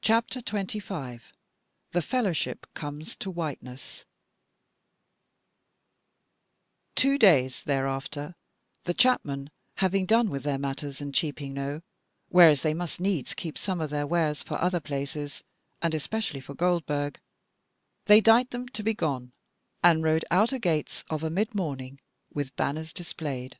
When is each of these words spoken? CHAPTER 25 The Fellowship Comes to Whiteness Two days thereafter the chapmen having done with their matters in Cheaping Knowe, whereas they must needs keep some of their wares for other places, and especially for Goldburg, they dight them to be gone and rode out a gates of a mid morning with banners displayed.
CHAPTER 0.00 0.40
25 0.40 1.34
The 1.92 2.00
Fellowship 2.00 2.66
Comes 2.72 3.14
to 3.16 3.30
Whiteness 3.30 4.06
Two 6.94 7.18
days 7.18 7.62
thereafter 7.64 8.36
the 8.84 8.94
chapmen 8.94 9.50
having 9.74 10.06
done 10.06 10.30
with 10.30 10.44
their 10.44 10.56
matters 10.56 11.02
in 11.02 11.12
Cheaping 11.12 11.52
Knowe, 11.52 11.82
whereas 12.30 12.62
they 12.62 12.72
must 12.72 13.00
needs 13.00 13.34
keep 13.34 13.58
some 13.58 13.82
of 13.82 13.90
their 13.90 14.06
wares 14.06 14.42
for 14.42 14.58
other 14.62 14.80
places, 14.80 15.44
and 15.82 15.94
especially 15.94 16.40
for 16.40 16.54
Goldburg, 16.54 17.20
they 18.06 18.22
dight 18.22 18.48
them 18.48 18.66
to 18.70 18.82
be 18.82 18.94
gone 18.94 19.34
and 19.84 20.02
rode 20.02 20.24
out 20.30 20.54
a 20.54 20.58
gates 20.58 21.04
of 21.10 21.22
a 21.22 21.28
mid 21.28 21.54
morning 21.54 22.00
with 22.32 22.56
banners 22.56 22.94
displayed. 22.94 23.58